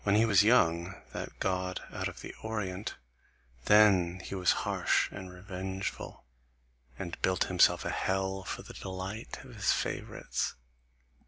[0.03, 2.95] When he was young, that God out of the Orient,
[3.65, 6.25] then was he harsh and revengeful,
[6.97, 10.55] and built himself a hell for the delight of his favourites.